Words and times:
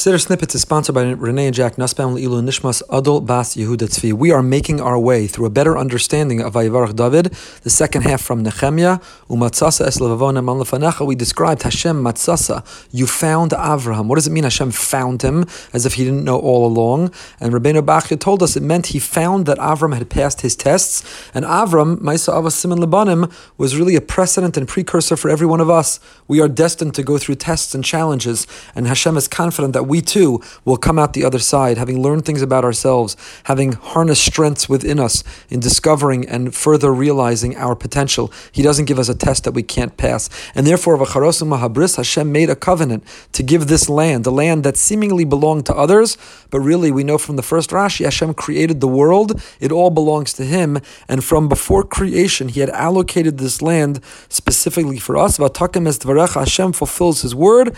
Siddur 0.00 0.18
Snippets 0.18 0.54
is 0.54 0.62
sponsored 0.62 0.94
by 0.94 1.02
Renee 1.02 1.48
and 1.48 1.54
Jack 1.54 1.76
Nussbaum 1.76 2.16
Ilu 2.16 2.40
Nishmas 2.40 2.82
Adol 2.88 3.26
Bas 3.26 3.54
Yehuda 3.54 3.86
Tzvi. 3.86 4.14
We 4.14 4.30
are 4.30 4.42
making 4.42 4.80
our 4.80 4.98
way 4.98 5.26
through 5.26 5.44
a 5.44 5.50
better 5.50 5.76
understanding 5.76 6.40
of 6.40 6.54
Vayivarach 6.54 6.96
David, 6.96 7.26
the 7.64 7.68
second 7.68 8.04
half 8.04 8.22
from 8.22 8.42
Nehemiah. 8.42 9.00
Umatzasa 9.28 9.86
es 9.86 9.98
levavona 9.98 10.42
man. 10.42 11.06
We 11.06 11.14
described 11.14 11.64
Hashem 11.64 12.02
Matzasa. 12.02 12.64
You 12.90 13.06
found 13.06 13.50
Avraham. 13.50 14.06
What 14.06 14.14
does 14.14 14.26
it 14.26 14.30
mean? 14.30 14.44
Hashem 14.44 14.70
found 14.70 15.20
him 15.20 15.44
as 15.74 15.84
if 15.84 15.92
he 15.92 16.04
didn't 16.04 16.24
know 16.24 16.38
all 16.38 16.64
along. 16.64 17.12
And 17.38 17.52
Rabbeinu 17.52 17.82
Bachya 17.82 18.18
told 18.18 18.42
us 18.42 18.56
it 18.56 18.62
meant 18.62 18.86
he 18.86 18.98
found 18.98 19.44
that 19.44 19.58
Avram 19.58 19.94
had 19.94 20.08
passed 20.08 20.40
his 20.40 20.56
tests, 20.56 21.04
and 21.34 21.44
Avram 21.44 21.98
Maisa 21.98 22.32
Avas 22.32 22.52
Simon 22.52 22.78
Lebanim 22.78 23.30
was 23.58 23.76
really 23.76 23.96
a 23.96 24.00
precedent 24.00 24.56
and 24.56 24.66
precursor 24.66 25.18
for 25.18 25.28
every 25.28 25.46
one 25.46 25.60
of 25.60 25.68
us. 25.68 26.00
We 26.26 26.40
are 26.40 26.48
destined 26.48 26.94
to 26.94 27.02
go 27.02 27.18
through 27.18 27.34
tests 27.34 27.74
and 27.74 27.84
challenges, 27.84 28.46
and 28.74 28.86
Hashem 28.86 29.18
is 29.18 29.28
confident 29.28 29.74
that 29.74 29.89
we 29.90 30.00
too 30.00 30.40
will 30.64 30.78
come 30.78 30.98
out 30.98 31.12
the 31.12 31.24
other 31.24 31.38
side, 31.38 31.76
having 31.76 32.00
learned 32.00 32.24
things 32.24 32.40
about 32.40 32.64
ourselves, 32.64 33.16
having 33.44 33.72
harnessed 33.72 34.24
strengths 34.24 34.68
within 34.68 34.98
us 34.98 35.22
in 35.50 35.60
discovering 35.60 36.26
and 36.28 36.54
further 36.54 36.94
realizing 36.94 37.56
our 37.56 37.74
potential. 37.74 38.32
He 38.52 38.62
doesn't 38.62 38.86
give 38.86 38.98
us 38.98 39.08
a 39.08 39.14
test 39.14 39.44
that 39.44 39.52
we 39.52 39.64
can't 39.64 39.96
pass. 39.96 40.30
And 40.54 40.66
therefore, 40.66 40.96
V'charosu 40.96 41.44
Mahabris, 41.52 41.96
Hashem 41.96 42.30
made 42.30 42.48
a 42.48 42.56
covenant 42.56 43.02
to 43.32 43.42
give 43.42 43.66
this 43.66 43.88
land, 43.88 44.26
a 44.26 44.30
land 44.30 44.62
that 44.64 44.76
seemingly 44.76 45.24
belonged 45.24 45.66
to 45.66 45.74
others, 45.74 46.16
but 46.50 46.60
really 46.60 46.90
we 46.92 47.02
know 47.02 47.18
from 47.18 47.36
the 47.36 47.42
first 47.42 47.70
Rashi, 47.70 48.04
Hashem 48.04 48.34
created 48.34 48.80
the 48.80 48.92
world, 49.00 49.42
it 49.58 49.72
all 49.72 49.90
belongs 49.90 50.32
to 50.34 50.44
Him, 50.44 50.78
and 51.08 51.24
from 51.24 51.48
before 51.48 51.82
creation, 51.82 52.48
He 52.48 52.60
had 52.60 52.70
allocated 52.70 53.38
this 53.38 53.60
land 53.60 53.94
specifically 54.28 55.00
for 55.06 55.16
us. 55.16 55.38
Hashem 55.38 56.72
fulfills 56.80 57.22
His 57.22 57.34
word. 57.34 57.76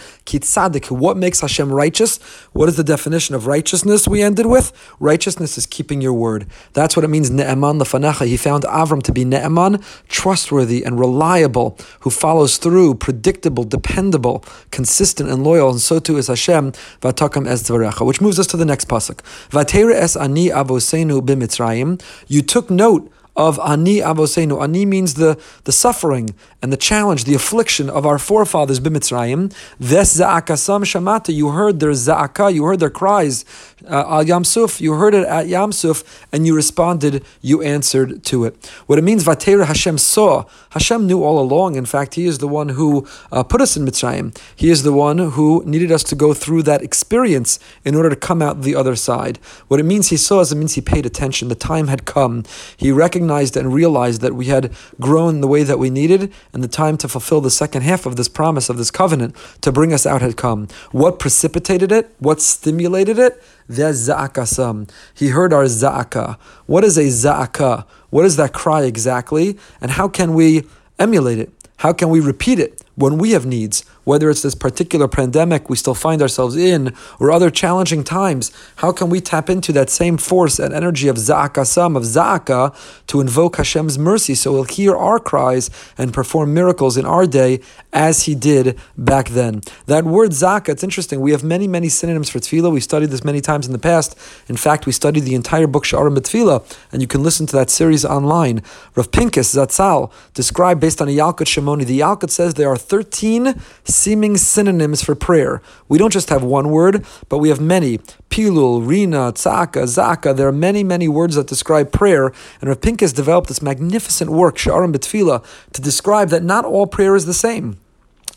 What 1.05 1.17
makes 1.17 1.41
Hashem 1.41 1.69
righteous? 1.73 2.02
Righteous. 2.03 2.19
What 2.53 2.69
is 2.69 2.77
the 2.77 2.85
definition 2.85 3.35
of 3.35 3.47
righteousness 3.47 4.09
we 4.09 4.23
ended 4.23 4.47
with? 4.47 4.73
Righteousness 4.99 5.57
is 5.57 5.67
keeping 5.67 6.01
your 6.01 6.13
word. 6.13 6.47
That's 6.73 6.97
what 6.97 7.05
it 7.05 7.09
means, 7.09 7.31
ne'eman 7.31 7.79
lefanecha. 7.79 8.27
He 8.27 8.37
found 8.37 8.65
Avram 8.65 9.03
to 9.05 9.13
be 9.13 9.25
ne'eman, 9.25 9.83
trustworthy 10.09 10.83
and 10.85 10.99
reliable, 10.99 11.77
who 12.01 12.11
follows 12.11 12.59
through, 12.59 12.95
predictable, 12.97 13.65
dependable, 13.65 14.45
consistent 14.71 15.31
and 15.31 15.45
loyal, 15.45 15.71
and 15.71 15.81
so 15.81 15.99
too 15.99 16.17
is 16.19 16.27
Hashem, 16.27 16.73
vatakam 17.01 17.47
es 17.47 17.63
dvarecha. 17.63 18.05
Which 18.05 18.21
moves 18.21 18.39
us 18.39 18.47
to 18.49 18.57
the 18.57 18.65
next 18.65 18.89
pasuk. 18.89 19.21
Vatera 19.51 19.95
es 19.95 20.17
ani 20.17 20.49
avosenu 20.49 21.21
b'mitzrayim. 21.21 22.03
You 22.27 22.43
took 22.43 22.71
note 22.71 23.11
of 23.37 23.59
ani 23.61 23.99
avosenu. 23.99 24.63
Ani 24.63 24.85
means 24.85 25.15
the, 25.15 25.41
the 25.65 25.73
suffering 25.73 26.35
and 26.61 26.73
the 26.73 26.77
challenge, 26.77 27.25
the 27.25 27.35
affliction 27.35 27.89
of 27.89 28.05
our 28.07 28.19
forefathers 28.19 28.81
b'mitzrayim. 28.81 29.53
Ves 29.79 30.19
za'akasam 30.19 30.85
shamata. 30.85 31.35
You 31.35 31.49
heard 31.49 31.81
their 31.81 31.91
za'aka, 31.91 32.53
you 32.53 32.65
heard 32.65 32.81
their 32.81 32.91
cries 32.91 33.45
uh, 33.87 34.05
al 34.07 34.25
Yamsuf. 34.25 34.81
You 34.81 34.95
heard 34.95 35.15
it 35.15 35.27
at 35.27 35.47
Yamsuf, 35.47 36.05
and 36.31 36.47
you 36.47 36.55
responded. 36.55 37.25
You 37.41 37.63
answered 37.63 38.23
to 38.25 38.45
it. 38.45 38.67
What 38.87 38.99
it 38.99 39.03
means, 39.03 39.25
Vatera 39.25 39.65
Hashem 39.65 39.99
saw. 39.99 40.45
Hashem 40.71 41.07
knew 41.07 41.23
all 41.25 41.39
along. 41.39 41.75
In 41.77 41.87
fact, 41.87 42.15
He 42.15 42.27
is 42.27 42.39
the 42.39 42.49
one 42.49 42.71
who 42.71 43.07
uh, 43.31 43.43
put 43.43 43.61
us 43.61 43.77
in 43.77 43.85
Mitzrayim. 43.85 44.37
He 44.55 44.71
is 44.71 44.83
the 44.83 44.93
one 44.93 45.19
who 45.19 45.63
needed 45.67 45.91
us 45.91 46.03
to 46.05 46.15
go 46.15 46.35
through 46.35 46.63
that 46.65 46.83
experience 46.83 47.59
in 47.85 47.95
order 47.95 48.11
to 48.11 48.17
come 48.17 48.43
out 48.43 48.63
the 48.63 48.75
other 48.75 48.97
side. 48.97 49.39
What 49.69 49.81
it 49.81 49.85
means 49.85 50.09
He 50.09 50.17
saw 50.17 50.41
is 50.41 50.53
it 50.53 50.57
means 50.57 50.75
He 50.75 50.81
paid 50.81 51.07
attention. 51.07 51.49
The 51.49 51.55
time 51.55 51.89
had 51.89 52.05
come. 52.05 52.45
He 52.77 52.93
recognized 52.93 53.22
and 53.31 53.73
realized 53.73 54.21
that 54.23 54.35
we 54.35 54.47
had 54.47 54.73
grown 55.01 55.41
the 55.41 55.49
way 55.49 55.63
that 55.63 55.79
we 55.79 55.91
needed, 55.91 56.33
and 56.53 56.63
the 56.63 56.69
time 56.69 56.97
to 56.99 57.09
fulfill 57.09 57.41
the 57.41 57.51
second 57.51 57.83
half 57.83 58.07
of 58.07 58.17
this 58.17 58.29
promise 58.29 58.69
of 58.69 58.77
this 58.77 58.91
covenant 58.91 59.37
to 59.61 59.73
bring 59.73 59.93
us 59.93 60.07
out 60.07 60.23
had 60.23 60.37
come. 60.37 60.69
What 60.91 61.19
precipitated 61.19 61.93
it? 61.93 62.15
What 62.19 62.41
stimulated 62.41 63.19
it? 63.19 63.43
There's 63.69 64.09
za'akasam. 64.09 64.91
He 65.15 65.29
heard 65.29 65.53
our 65.53 65.65
za'aka. 65.65 66.37
What 66.67 66.85
is 66.85 66.99
a 66.99 67.05
za'aka? 67.05 67.85
What 68.11 68.25
is 68.25 68.37
that 68.37 68.53
cry 68.53 68.83
exactly? 68.83 69.59
And 69.81 69.93
how 69.93 70.09
can 70.09 70.35
we 70.35 70.65
emulate 70.99 71.39
it? 71.39 71.51
How 71.79 71.93
can 71.93 72.11
we 72.11 72.21
repeat 72.21 72.59
it 72.59 72.83
when 72.95 73.19
we 73.19 73.33
have 73.33 73.47
needs? 73.47 73.85
whether 74.05 74.31
it's 74.31 74.43
this 74.43 74.55
particular 74.55 75.09
pandemic 75.09 75.69
we 75.69 75.77
still 75.77 75.95
find 75.95 76.21
ourselves 76.21 76.57
in 76.57 76.95
or 77.21 77.31
other 77.31 77.51
challenging 77.51 78.03
times, 78.03 78.51
how 78.77 78.93
can 78.93 79.09
we 79.09 79.21
tap 79.21 79.49
into 79.49 79.73
that 79.73 79.91
same 79.91 80.17
force 80.17 80.59
and 80.59 80.75
energy 80.75 81.09
of 81.09 81.17
za'akasam, 81.17 81.97
of 81.97 82.03
za'aka, 82.03 82.75
to 83.07 83.21
invoke 83.21 83.57
Hashem's 83.57 83.99
mercy 83.99 84.35
so 84.35 84.55
he'll 84.55 84.65
hear 84.65 84.97
our 84.97 85.19
cries 85.19 85.71
and 85.97 86.13
perform 86.13 86.53
miracles 86.53 86.97
in 86.97 87.05
our 87.05 87.27
day 87.27 87.61
as 87.93 88.25
he 88.25 88.35
did 88.35 88.79
back 88.97 89.29
then. 89.29 89.61
That 89.87 90.05
word 90.05 90.31
zaka, 90.31 90.71
it's 90.71 90.83
interesting. 90.83 91.21
We 91.21 91.33
have 91.33 91.45
many, 91.45 91.69
many 91.69 91.89
synonyms 91.89 92.31
for 92.31 92.39
tefillah. 92.39 92.73
We 92.73 92.81
studied 92.81 93.11
this 93.11 93.25
many 93.25 93.41
times 93.41 93.67
in 93.67 93.73
the 93.73 93.79
past. 93.79 94.19
In 94.49 94.57
fact, 94.57 94.87
we 94.87 94.93
studied 94.93 95.21
the 95.21 95.35
entire 95.35 95.67
book 95.67 95.85
Sha'arim 95.85 96.17
Tefillah, 96.17 96.65
and 96.91 97.03
you 97.03 97.09
can 97.09 97.23
listen 97.23 97.47
to 97.47 97.57
that 97.57 97.71
series 97.71 98.05
online. 98.05 98.63
Rav 98.95 99.11
Pinkus 99.11 99.55
Zatzal 99.55 100.11
described 100.35 100.81
based 100.81 101.01
on 101.01 101.09
a 101.09 101.13
Yalkut 101.13 101.47
Shimoni. 101.47 101.85
The 101.85 102.01
Yalkut 102.01 102.31
says 102.31 102.55
there 102.55 102.69
are 102.69 102.77
13 102.83 103.61
seeming 103.85 104.37
synonyms 104.37 105.03
for 105.03 105.15
prayer. 105.15 105.63
We 105.89 105.99
don't 105.99 106.13
just 106.13 106.29
have 106.29 106.43
one 106.43 106.71
word, 106.71 107.05
but 107.29 107.39
we 107.39 107.49
have 107.49 107.61
many. 107.61 107.99
Pilul, 108.31 108.87
Rina, 108.87 109.33
Tzaka, 109.33 109.85
Zaka. 109.85 110.37
There 110.37 110.49
are 110.49 110.53
many, 110.53 110.85
many 110.85 111.09
words 111.09 111.37
that 111.37 111.47
describe 111.47 111.93
prayer. 111.93 112.33
And 112.61 112.69
Rav 112.69 112.81
Pinkus 112.81 113.15
developed 113.15 113.49
this 113.49 113.63
magnificent 113.63 114.31
work, 114.31 114.57
Sha'arim 114.57 114.93
B'Tfilah, 114.93 115.45
to 115.73 115.81
describe 115.81 116.29
that 116.29 116.43
not 116.43 116.65
all 116.65 116.87
prayer 116.87 117.17
is 117.17 117.27
the 117.27 117.35
same. 117.35 117.79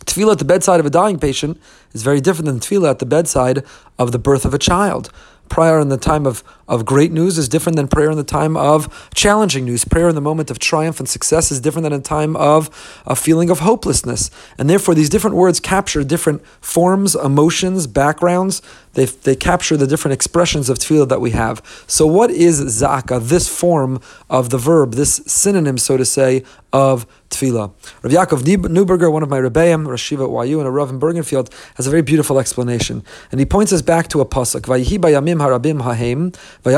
Tefillah 0.05 0.33
at 0.33 0.39
the 0.39 0.45
bedside 0.45 0.79
of 0.79 0.85
a 0.85 0.89
dying 0.89 1.19
patient 1.19 1.59
is 1.93 2.03
very 2.03 2.21
different 2.21 2.45
than 2.45 2.59
tefillah 2.59 2.91
at 2.91 2.99
the 2.99 3.05
bedside 3.05 3.63
of 3.97 4.11
the 4.11 4.19
birth 4.19 4.45
of 4.45 4.53
a 4.53 4.59
child. 4.59 5.11
Prior 5.49 5.79
in 5.79 5.89
the 5.89 5.97
time 5.97 6.25
of, 6.25 6.43
of 6.67 6.85
great 6.85 7.11
news 7.11 7.37
is 7.37 7.47
different 7.47 7.75
than 7.75 7.87
prayer 7.87 8.09
in 8.09 8.17
the 8.17 8.23
time 8.23 8.57
of 8.57 9.09
challenging 9.13 9.65
news. 9.65 9.85
Prayer 9.85 10.09
in 10.09 10.15
the 10.15 10.21
moment 10.21 10.49
of 10.49 10.59
triumph 10.59 10.99
and 10.99 11.07
success 11.07 11.51
is 11.51 11.59
different 11.59 11.83
than 11.83 11.93
in 11.93 12.01
time 12.01 12.35
of 12.35 13.01
a 13.05 13.15
feeling 13.15 13.49
of 13.49 13.59
hopelessness. 13.59 14.31
And 14.57 14.69
therefore, 14.69 14.95
these 14.95 15.09
different 15.09 15.35
words 15.35 15.59
capture 15.59 16.03
different 16.03 16.45
forms, 16.61 17.15
emotions, 17.15 17.87
backgrounds. 17.87 18.61
They, 18.93 19.05
they 19.05 19.35
capture 19.35 19.77
the 19.77 19.87
different 19.87 20.13
expressions 20.13 20.69
of 20.69 20.79
tefillah 20.79 21.09
that 21.09 21.21
we 21.21 21.31
have. 21.31 21.61
So, 21.87 22.07
what 22.07 22.31
is 22.31 22.61
zaka, 22.61 23.21
this 23.21 23.47
form 23.47 23.99
of 24.29 24.49
the 24.49 24.57
verb, 24.57 24.93
this 24.93 25.21
synonym, 25.25 25.77
so 25.77 25.97
to 25.97 26.05
say, 26.05 26.43
of 26.71 27.05
tefillah. 27.29 27.71
Rav 28.03 28.11
Yaakov 28.11 28.43
Neuberger, 28.43 29.11
one 29.11 29.23
of 29.23 29.29
my 29.29 29.39
rebbeim, 29.39 29.85
Rashiva 29.85 30.47
YU, 30.47 30.59
and 30.59 30.67
a 30.67 30.71
Rav 30.71 30.89
in 30.89 30.99
Bergenfield, 30.99 31.51
has 31.75 31.87
a 31.87 31.89
very 31.89 32.01
beautiful 32.01 32.39
explanation. 32.39 33.03
And 33.31 33.39
he 33.39 33.45
points 33.45 33.71
us 33.71 33.81
back 33.81 34.07
to 34.09 34.21
a 34.21 34.25
pasuk. 34.25 34.61
Vayihi 34.61 34.97
bayamim 34.97 35.37
harabim 35.37 35.81
hahem, 35.81 36.31
In 36.65 36.71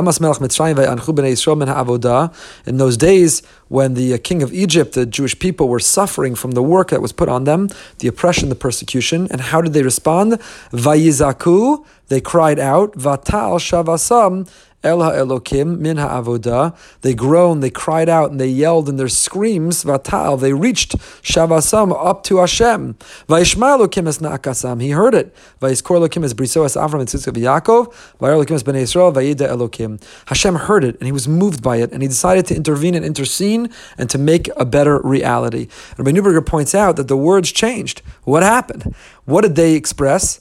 those 2.78 2.98
days 2.98 3.42
when 3.70 3.94
the 3.94 4.14
uh, 4.14 4.18
king 4.22 4.44
of 4.44 4.54
Egypt, 4.54 4.94
the 4.94 5.06
Jewish 5.06 5.40
people, 5.40 5.70
were 5.70 5.80
suffering 5.80 6.36
from 6.36 6.52
the 6.52 6.62
work 6.62 6.90
that 6.90 7.02
was 7.02 7.14
put 7.14 7.30
on 7.30 7.46
them, 7.46 7.70
the 8.00 8.10
oppression, 8.10 8.50
the 8.50 8.56
persecution, 8.56 9.28
and 9.32 9.40
how 9.40 9.62
did 9.62 9.72
they 9.72 9.84
respond? 9.84 10.34
Vayizaku, 10.72 11.86
they 12.08 12.20
cried 12.20 12.60
out, 12.60 12.94
vatal 12.94 13.60
shavasam, 13.60 14.50
El 14.88 15.00
Elokim 15.00 15.80
min 15.80 15.98
ha'avodah. 15.98 16.74
They 17.02 17.14
groaned, 17.14 17.62
they 17.62 17.70
cried 17.70 18.08
out, 18.08 18.32
and 18.32 18.40
they 18.40 18.48
yelled 18.48 18.88
in 18.88 18.96
their 18.96 19.10
screams. 19.10 19.84
Vatal, 19.84 20.40
they 20.40 20.54
reached 20.54 20.98
Shavasam 21.22 21.94
up 21.94 22.24
to 22.24 22.38
Hashem. 22.38 22.94
Vayishma 23.28 23.78
Elokim 23.78 24.08
es 24.08 24.20
na'akasam. 24.20 24.82
He 24.82 24.92
heard 24.92 25.14
it. 25.14 25.36
Vayiskor 25.62 26.00
Elokim 26.00 26.24
es 26.24 26.34
briso 26.34 26.64
es 26.64 26.78
Avram 26.78 27.02
and 27.02 27.10
Tzitzav 27.10 27.34
Yaakov. 27.34 27.94
Vayar 28.22 28.46
Elokim 28.46 28.56
es 28.56 28.64
bnei 28.64 28.84
Yisrael. 28.84 29.14
Vayida 29.14 29.50
Elokim. 29.50 30.02
Hashem 30.28 30.56
heard 30.56 30.86
it, 30.86 30.96
and 31.00 31.06
he 31.06 31.12
was 31.12 31.28
moved 31.28 31.62
by 31.62 31.78
it, 31.78 31.92
and 31.92 32.02
he 32.02 32.08
decided 32.08 32.46
to 32.46 32.56
intervene 32.56 32.96
and 32.96 33.04
intercede 33.04 33.70
and 33.98 34.10
to 34.10 34.18
make 34.18 34.50
a 34.56 34.64
better 34.64 35.02
reality. 35.02 35.68
Rabbi 35.98 36.12
Neuberger 36.12 36.46
points 36.46 36.74
out 36.74 36.96
that 36.96 37.10
the 37.10 37.18
words 37.18 37.52
changed. 37.52 38.02
What 38.24 38.42
happened? 38.42 38.96
What 39.26 39.42
did 39.42 39.56
they 39.58 39.74
express? 39.74 40.40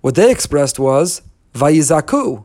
What 0.00 0.14
they 0.14 0.30
expressed 0.30 0.78
was 0.78 1.22
Vayizaku. 1.54 2.44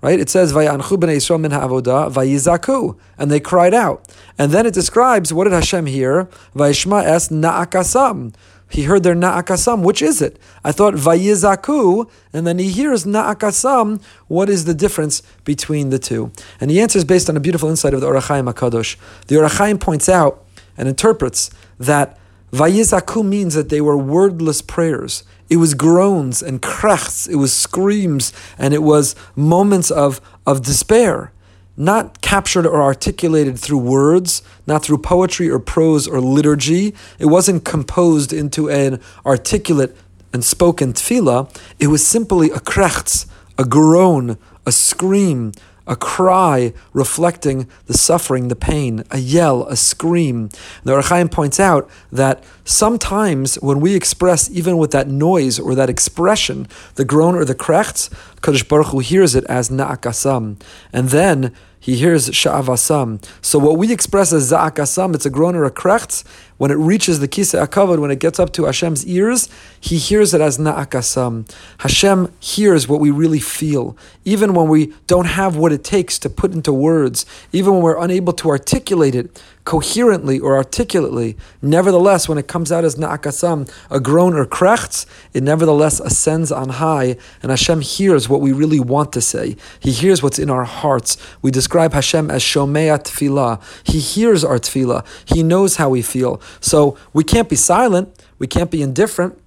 Right? 0.00 0.20
It 0.20 0.30
says 0.30 0.52
b'nei 0.52 1.40
min 1.40 1.50
vayizaku, 1.50 2.98
and 3.18 3.30
they 3.30 3.40
cried 3.40 3.74
out. 3.74 4.06
And 4.38 4.52
then 4.52 4.66
it 4.66 4.74
describes 4.74 5.32
what 5.32 5.44
did 5.44 5.52
Hashem 5.52 5.86
hear? 5.86 6.28
Vayishma 6.54 7.04
es 7.04 7.28
na'akasam. 7.28 8.34
He 8.70 8.82
heard 8.84 9.02
their 9.02 9.14
na'akasam. 9.14 9.82
Which 9.82 10.02
is 10.02 10.20
it? 10.20 10.38
I 10.62 10.72
thought 10.72 10.94
vayizaku, 10.94 12.08
and 12.32 12.46
then 12.46 12.58
he 12.58 12.70
hears 12.70 13.04
na'akasam. 13.04 14.02
What 14.28 14.48
is 14.48 14.66
the 14.66 14.74
difference 14.74 15.22
between 15.44 15.90
the 15.90 15.98
two? 15.98 16.32
And 16.60 16.70
he 16.70 16.80
answers 16.80 17.04
based 17.04 17.28
on 17.28 17.36
a 17.36 17.40
beautiful 17.40 17.68
insight 17.68 17.94
of 17.94 18.00
the 18.00 18.06
Ohr 18.06 18.14
HaChaim 18.14 18.52
Hakadosh. 18.52 18.96
The 19.26 19.38
Ohr 19.38 19.48
HaChaim 19.48 19.80
points 19.80 20.08
out 20.08 20.44
and 20.76 20.88
interprets 20.88 21.50
that 21.78 22.17
vayizaku 22.52 23.24
means 23.24 23.54
that 23.54 23.68
they 23.68 23.80
were 23.80 23.96
wordless 23.96 24.62
prayers. 24.62 25.24
It 25.48 25.56
was 25.56 25.74
groans 25.74 26.42
and 26.42 26.60
krechts, 26.60 27.28
it 27.28 27.36
was 27.36 27.52
screams, 27.52 28.32
and 28.58 28.74
it 28.74 28.82
was 28.82 29.14
moments 29.34 29.90
of, 29.90 30.20
of 30.46 30.62
despair, 30.62 31.32
not 31.76 32.20
captured 32.20 32.66
or 32.66 32.82
articulated 32.82 33.58
through 33.58 33.78
words, 33.78 34.42
not 34.66 34.82
through 34.82 34.98
poetry 34.98 35.48
or 35.48 35.58
prose 35.58 36.06
or 36.06 36.20
liturgy. 36.20 36.94
It 37.18 37.26
wasn't 37.26 37.64
composed 37.64 38.32
into 38.32 38.68
an 38.68 39.00
articulate 39.24 39.96
and 40.32 40.44
spoken 40.44 40.92
tefillah, 40.92 41.48
it 41.78 41.86
was 41.86 42.06
simply 42.06 42.50
a 42.50 42.58
krechts, 42.58 43.26
a 43.56 43.64
groan, 43.64 44.36
a 44.66 44.72
scream, 44.72 45.52
a 45.88 45.96
cry 45.96 46.72
reflecting 46.92 47.66
the 47.86 47.94
suffering, 47.94 48.48
the 48.48 48.54
pain, 48.54 49.02
a 49.10 49.18
yell, 49.18 49.64
a 49.64 49.74
scream. 49.74 50.50
The 50.84 50.92
Ohr 50.92 51.00
HaChaim 51.00 51.30
points 51.30 51.58
out 51.58 51.90
that 52.12 52.44
sometimes 52.64 53.56
when 53.56 53.80
we 53.80 53.94
express, 53.94 54.50
even 54.50 54.76
with 54.76 54.92
that 54.92 55.08
noise 55.08 55.58
or 55.58 55.74
that 55.74 55.90
expression, 55.90 56.68
the 56.94 57.04
groan 57.04 57.34
or 57.34 57.44
the 57.44 57.54
krechts, 57.54 58.10
Kadosh 58.42 58.68
Baruch 58.68 58.88
Hu 58.88 58.98
hears 59.00 59.34
it 59.34 59.44
as 59.44 59.70
na'akasam. 59.70 60.60
And 60.92 61.08
then 61.08 61.54
he 61.80 61.96
hears 61.96 62.28
sha'avasam. 62.30 63.24
So 63.40 63.58
what 63.58 63.78
we 63.78 63.92
express 63.92 64.32
as 64.32 64.50
za'akasam, 64.52 65.14
it's 65.14 65.26
a 65.26 65.30
groan 65.30 65.54
or 65.54 65.64
a 65.64 65.70
krechts. 65.70 66.24
When 66.56 66.72
it 66.72 66.74
reaches 66.74 67.20
the 67.20 67.28
kisa 67.28 67.66
akavod, 67.66 68.00
when 68.00 68.10
it 68.10 68.18
gets 68.18 68.40
up 68.40 68.52
to 68.54 68.62
Hashem's 68.64 69.06
ears, 69.06 69.48
he 69.80 69.96
hears 69.96 70.34
it 70.34 70.40
as 70.40 70.58
na'akasam. 70.58 71.48
Hashem 71.78 72.32
hears 72.40 72.88
what 72.88 73.00
we 73.00 73.10
really 73.10 73.38
feel, 73.38 73.96
even 74.24 74.54
when 74.54 74.68
we 74.68 74.92
don't 75.06 75.26
have 75.26 75.56
what 75.56 75.72
it 75.72 75.84
takes 75.84 76.18
to 76.20 76.30
put 76.30 76.52
into 76.52 76.72
words, 76.72 77.24
even 77.52 77.74
when 77.74 77.82
we're 77.82 78.02
unable 78.02 78.32
to 78.34 78.50
articulate 78.50 79.14
it 79.14 79.40
coherently 79.68 80.40
or 80.40 80.56
articulately. 80.56 81.36
Nevertheless, 81.60 82.26
when 82.26 82.38
it 82.38 82.48
comes 82.48 82.72
out 82.72 82.86
as 82.86 82.96
na'akasam, 82.96 83.70
a 83.90 84.00
groan 84.00 84.32
or 84.32 84.46
krechts, 84.46 85.04
it 85.34 85.42
nevertheless 85.42 86.00
ascends 86.00 86.50
on 86.50 86.70
high, 86.70 87.18
and 87.42 87.50
Hashem 87.50 87.82
hears 87.82 88.30
what 88.30 88.40
we 88.40 88.50
really 88.50 88.80
want 88.80 89.12
to 89.12 89.20
say. 89.20 89.56
He 89.78 89.92
hears 89.92 90.22
what's 90.22 90.38
in 90.38 90.48
our 90.48 90.64
hearts. 90.64 91.18
We 91.42 91.50
describe 91.50 91.92
Hashem 91.92 92.30
as 92.30 92.42
shomea 92.42 92.98
tefillah. 92.98 93.60
He 93.84 94.00
hears 94.00 94.42
our 94.42 94.58
tefillah. 94.58 95.04
He 95.26 95.42
knows 95.42 95.76
how 95.76 95.90
we 95.90 96.00
feel. 96.00 96.40
So 96.60 96.96
we 97.12 97.22
can't 97.22 97.50
be 97.50 97.56
silent. 97.56 98.08
We 98.38 98.46
can't 98.46 98.70
be 98.70 98.80
indifferent. 98.80 99.38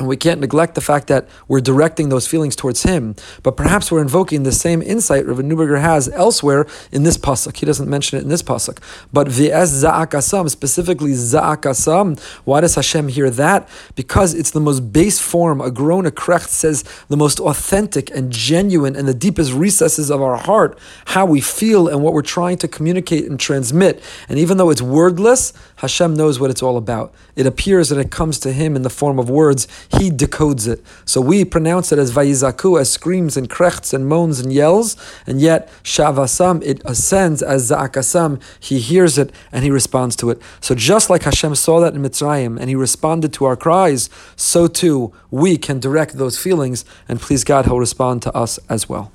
And 0.00 0.08
we 0.08 0.16
can't 0.16 0.40
neglect 0.40 0.76
the 0.76 0.80
fact 0.80 1.08
that 1.08 1.28
we're 1.46 1.60
directing 1.60 2.08
those 2.08 2.26
feelings 2.26 2.56
towards 2.56 2.84
him. 2.84 3.14
But 3.42 3.54
perhaps 3.54 3.92
we're 3.92 4.00
invoking 4.00 4.44
the 4.44 4.50
same 4.50 4.80
insight 4.80 5.26
Rav 5.26 5.36
Neuberger 5.36 5.78
has 5.78 6.08
elsewhere 6.08 6.66
in 6.90 7.02
this 7.02 7.18
pasuk. 7.18 7.58
He 7.58 7.66
doesn't 7.66 7.86
mention 7.86 8.18
it 8.18 8.22
in 8.22 8.30
this 8.30 8.42
pasuk. 8.42 8.78
But 9.12 9.26
v'es 9.26 9.84
za'akasam, 9.84 10.48
specifically 10.48 11.12
za'akasam, 11.12 12.18
why 12.46 12.62
does 12.62 12.76
Hashem 12.76 13.08
hear 13.08 13.28
that? 13.28 13.68
Because 13.94 14.32
it's 14.32 14.52
the 14.52 14.60
most 14.60 14.90
base 14.90 15.20
form. 15.20 15.60
A 15.60 15.70
groan, 15.70 16.06
a 16.06 16.10
krecht 16.10 16.48
says 16.48 16.82
the 17.08 17.16
most 17.18 17.38
authentic 17.38 18.10
and 18.16 18.32
genuine 18.32 18.96
and 18.96 19.06
the 19.06 19.12
deepest 19.12 19.52
recesses 19.52 20.10
of 20.10 20.22
our 20.22 20.38
heart, 20.38 20.78
how 21.08 21.26
we 21.26 21.42
feel 21.42 21.88
and 21.88 22.02
what 22.02 22.14
we're 22.14 22.22
trying 22.22 22.56
to 22.56 22.68
communicate 22.68 23.26
and 23.26 23.38
transmit. 23.38 24.02
And 24.30 24.38
even 24.38 24.56
though 24.56 24.70
it's 24.70 24.80
wordless, 24.80 25.52
Hashem 25.76 26.14
knows 26.14 26.40
what 26.40 26.48
it's 26.48 26.62
all 26.62 26.78
about. 26.78 27.12
It 27.36 27.44
appears 27.44 27.92
and 27.92 28.00
it 28.00 28.10
comes 28.10 28.38
to 28.40 28.52
him 28.52 28.76
in 28.76 28.80
the 28.80 28.88
form 28.88 29.18
of 29.18 29.28
words 29.28 29.68
he 29.98 30.10
decodes 30.10 30.68
it. 30.68 30.82
So 31.04 31.20
we 31.20 31.44
pronounce 31.44 31.92
it 31.92 31.98
as 31.98 32.12
vayizaku, 32.12 32.80
as 32.80 32.90
screams 32.90 33.36
and 33.36 33.50
krechts 33.50 33.92
and 33.92 34.06
moans 34.06 34.38
and 34.38 34.52
yells, 34.52 34.96
and 35.26 35.40
yet 35.40 35.68
shavasam, 35.82 36.62
it 36.64 36.80
ascends 36.84 37.42
as 37.42 37.70
za'akasam, 37.70 38.40
he 38.60 38.78
hears 38.78 39.18
it 39.18 39.32
and 39.50 39.64
he 39.64 39.70
responds 39.70 40.16
to 40.16 40.30
it. 40.30 40.40
So 40.60 40.74
just 40.74 41.10
like 41.10 41.24
Hashem 41.24 41.54
saw 41.54 41.80
that 41.80 41.94
in 41.94 42.02
Mitzrayim 42.02 42.58
and 42.58 42.68
he 42.68 42.74
responded 42.74 43.32
to 43.34 43.44
our 43.44 43.56
cries, 43.56 44.08
so 44.36 44.66
too 44.66 45.12
we 45.30 45.56
can 45.56 45.80
direct 45.80 46.18
those 46.18 46.38
feelings, 46.38 46.84
and 47.08 47.20
please 47.20 47.44
God, 47.44 47.66
he'll 47.66 47.78
respond 47.78 48.22
to 48.22 48.34
us 48.34 48.58
as 48.68 48.88
well. 48.88 49.12